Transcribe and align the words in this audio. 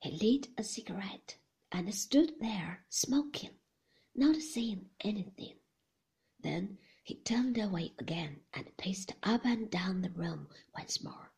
He 0.00 0.10
lit 0.12 0.48
a 0.56 0.64
cigarette 0.64 1.36
and 1.70 1.94
stood 1.94 2.32
there 2.40 2.84
smoking, 2.88 3.50
not 4.14 4.36
saying 4.36 4.90
anything. 5.00 5.56
Then 6.40 6.78
he 7.04 7.16
turned 7.16 7.58
away 7.58 7.92
again 7.98 8.40
and 8.54 8.76
paced 8.78 9.12
up 9.22 9.44
and 9.44 9.70
down 9.70 10.00
the 10.00 10.10
room 10.10 10.48
once 10.74 11.02
more. 11.02 11.32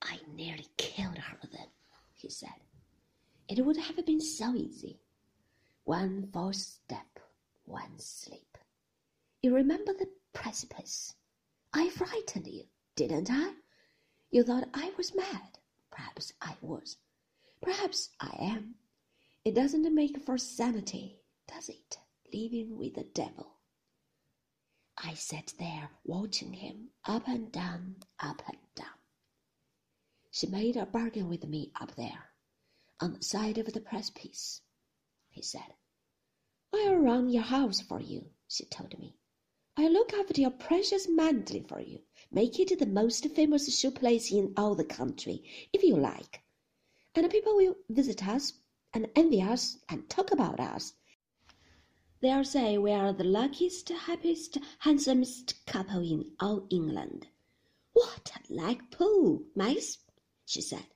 I 0.00 0.20
nearly 0.34 0.68
killed 0.78 1.18
her 1.18 1.38
then, 1.52 1.68
he 2.14 2.30
said. 2.30 2.62
It 3.46 3.64
would 3.64 3.76
have 3.76 4.04
been 4.06 4.20
so 4.20 4.54
easy. 4.54 5.00
One 5.84 6.30
false 6.32 6.80
step, 6.82 7.20
one 7.66 7.98
slip. 7.98 8.56
You 9.42 9.54
remember 9.54 9.92
the 9.92 10.08
precipice? 10.32 11.14
I 11.74 11.90
frightened 11.90 12.46
you, 12.46 12.64
didn't 12.96 13.30
I? 13.30 13.52
You 14.30 14.44
thought 14.44 14.70
I 14.72 14.92
was 14.96 15.14
mad. 15.14 15.58
Perhaps 15.90 16.32
I 16.40 16.56
was. 16.62 16.96
Perhaps 17.64 18.10
I 18.20 18.36
am. 18.40 18.74
It 19.42 19.54
doesn't 19.54 19.94
make 19.94 20.22
for 20.22 20.36
sanity, 20.36 21.22
does 21.48 21.70
it, 21.70 21.98
living 22.30 22.76
with 22.76 22.94
the 22.94 23.04
devil? 23.04 23.56
I 24.98 25.14
sat 25.14 25.54
there 25.58 25.88
watching 26.04 26.52
him 26.52 26.90
up 27.06 27.26
and 27.26 27.50
down, 27.50 28.02
up 28.20 28.42
and 28.46 28.58
down. 28.74 28.98
She 30.30 30.46
made 30.46 30.76
a 30.76 30.84
bargain 30.84 31.30
with 31.30 31.46
me 31.46 31.72
up 31.80 31.94
there, 31.94 32.34
on 33.00 33.14
the 33.14 33.24
side 33.24 33.56
of 33.56 33.72
the 33.72 33.80
precipice, 33.80 34.60
he 35.30 35.40
said. 35.40 35.74
I'll 36.70 36.96
run 36.96 37.30
your 37.30 37.44
house 37.44 37.80
for 37.80 37.98
you, 37.98 38.30
she 38.46 38.66
told 38.66 38.98
me. 38.98 39.16
I'll 39.78 39.90
look 39.90 40.12
after 40.12 40.38
your 40.38 40.50
precious 40.50 41.06
Manderley 41.06 41.66
for 41.66 41.80
you, 41.80 42.02
make 42.30 42.60
it 42.60 42.78
the 42.78 42.84
most 42.84 43.26
famous 43.30 43.74
show 43.80 43.90
place 43.90 44.30
in 44.30 44.52
all 44.54 44.74
the 44.74 44.84
country, 44.84 45.42
if 45.72 45.82
you 45.82 45.96
like 45.96 46.43
and 47.14 47.30
people 47.30 47.56
will 47.56 47.76
visit 47.88 48.26
us 48.26 48.54
and 48.92 49.08
envy 49.14 49.40
us 49.40 49.78
and 49.88 50.08
talk 50.10 50.32
about 50.32 50.60
us. 50.60 50.94
They'll 52.20 52.44
say 52.44 52.78
we 52.78 52.92
are 52.92 53.12
the 53.12 53.24
luckiest, 53.24 53.88
happiest, 53.90 54.58
handsomest 54.78 55.66
couple 55.66 56.02
in 56.02 56.32
all 56.40 56.66
England. 56.70 57.28
What 57.92 58.32
a 58.34 58.52
leg 58.52 58.90
pull, 58.90 59.44
Max, 59.54 59.98
she 60.46 60.60
said. 60.60 60.86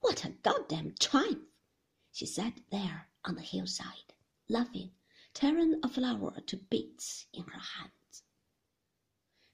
What 0.00 0.24
a 0.24 0.30
goddamn 0.30 0.94
triumph! 0.98 1.46
She 2.12 2.26
sat 2.26 2.60
there 2.70 3.08
on 3.24 3.34
the 3.34 3.42
hillside, 3.42 4.14
laughing, 4.48 4.92
tearing 5.34 5.78
a 5.82 5.88
flower 5.88 6.40
to 6.46 6.56
bits 6.56 7.26
in 7.32 7.44
her 7.44 7.60
hands. 7.60 8.22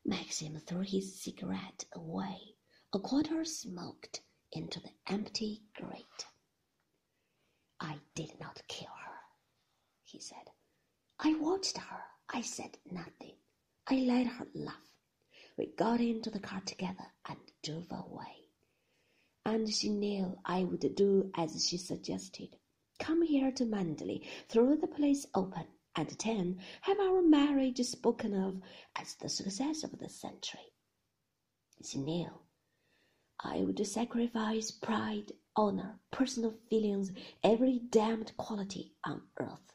Maxim 0.04 0.58
threw 0.60 0.82
his 0.82 1.20
cigarette 1.20 1.84
away, 1.92 2.54
a 2.92 2.98
quarter 3.00 3.44
smoked, 3.44 4.22
into 4.56 4.80
the 4.80 4.92
empty 5.06 5.62
grate. 5.74 6.26
I 7.78 7.98
did 8.14 8.40
not 8.40 8.62
kill 8.68 8.88
her, 8.88 9.18
he 10.04 10.18
said. 10.18 10.50
I 11.18 11.34
watched 11.34 11.76
her. 11.76 12.02
I 12.28 12.40
said 12.40 12.78
nothing. 12.90 13.36
I 13.86 13.96
let 13.96 14.26
her 14.26 14.48
laugh. 14.54 14.74
We 15.56 15.66
got 15.66 16.00
into 16.00 16.30
the 16.30 16.40
car 16.40 16.60
together 16.62 17.12
and 17.28 17.38
drove 17.62 17.90
away. 17.90 18.48
And 19.44 19.72
she 19.72 19.90
knew 19.90 20.38
I 20.44 20.64
would 20.64 20.94
do 20.96 21.30
as 21.34 21.68
she 21.68 21.78
suggested. 21.78 22.56
Come 22.98 23.22
here 23.22 23.52
to 23.52 23.64
Manderley, 23.64 24.26
throw 24.48 24.74
the 24.74 24.88
place 24.88 25.26
open, 25.34 25.66
and 25.94 26.08
then 26.24 26.60
have 26.82 26.98
our 26.98 27.22
marriage 27.22 27.80
spoken 27.80 28.34
of 28.34 28.60
as 28.96 29.14
the 29.14 29.28
success 29.28 29.84
of 29.84 29.98
the 29.98 30.08
century. 30.08 30.72
She 31.84 31.98
knew 31.98 32.30
I 33.40 33.60
would 33.60 33.86
sacrifice 33.86 34.70
pride, 34.70 35.32
honor, 35.54 36.00
personal 36.10 36.52
feelings, 36.70 37.12
every 37.42 37.78
damned 37.78 38.36
quality 38.36 38.94
on 39.04 39.22
earth, 39.38 39.74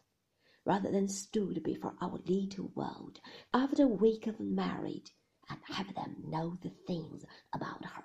rather 0.66 0.92
than 0.92 1.08
stood 1.08 1.62
before 1.64 1.96
our 2.02 2.20
little 2.26 2.72
world 2.76 3.20
after 3.54 3.84
a 3.84 3.88
week 3.88 4.28
of 4.28 4.40
marriage 4.40 5.12
and 5.50 5.60
have 5.66 5.94
them 5.94 6.16
know 6.28 6.58
the 6.62 6.72
things 6.88 7.26
about 7.54 7.86
her 7.86 8.04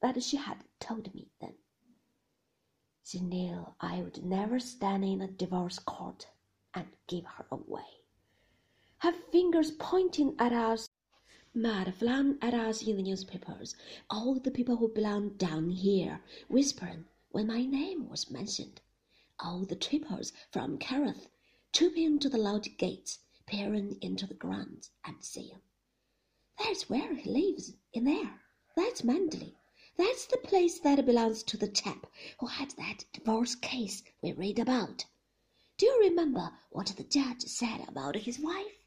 that 0.00 0.22
she 0.22 0.36
had 0.36 0.64
told 0.80 1.14
me 1.14 1.28
then. 1.40 1.54
She 3.04 3.20
knew 3.20 3.74
I 3.80 4.02
would 4.02 4.24
never 4.24 4.58
stand 4.58 5.04
in 5.04 5.22
a 5.22 5.28
divorce 5.28 5.78
court 5.78 6.28
and 6.74 6.86
give 7.06 7.24
her 7.24 7.46
away. 7.50 8.02
Have 8.98 9.16
fingers 9.32 9.70
pointing 9.70 10.34
at 10.38 10.52
us 10.52 10.87
mud 11.54 11.94
flung 11.94 12.38
at 12.42 12.54
us 12.54 12.82
in 12.82 12.96
the 12.96 13.02
newspapers, 13.02 13.74
all 14.10 14.34
the 14.34 14.50
people 14.50 14.76
who 14.76 14.88
belong 14.88 15.30
down 15.36 15.70
here 15.70 16.22
whispering 16.48 17.06
when 17.30 17.46
my 17.46 17.64
name 17.64 18.08
was 18.08 18.30
mentioned, 18.30 18.80
all 19.40 19.64
the 19.64 19.76
trippers 19.76 20.32
from 20.50 20.78
Kerrith 20.78 21.28
trooping 21.72 22.18
to 22.18 22.28
the 22.28 22.38
lodge 22.38 22.76
gates, 22.76 23.20
peering 23.46 23.98
into 24.00 24.26
the 24.26 24.34
grounds 24.34 24.90
and 25.04 25.22
saying, 25.22 25.60
That's 26.58 26.88
where 26.88 27.14
he 27.14 27.30
lives, 27.30 27.74
in 27.92 28.04
there. 28.04 28.40
That's 28.74 29.02
Manderley. 29.02 29.54
That's 29.96 30.26
the 30.26 30.38
place 30.38 30.78
that 30.80 31.04
belongs 31.04 31.42
to 31.42 31.56
the 31.56 31.68
chap 31.68 32.06
who 32.38 32.46
had 32.46 32.70
that 32.72 33.04
divorce 33.12 33.54
case 33.54 34.02
we 34.22 34.32
read 34.32 34.58
about. 34.58 35.04
Do 35.76 35.86
you 35.86 36.00
remember 36.00 36.52
what 36.70 36.86
the 36.88 37.04
judge 37.04 37.42
said 37.42 37.88
about 37.88 38.16
his 38.16 38.38
wife? 38.38 38.77